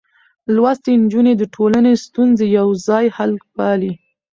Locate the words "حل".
3.17-3.31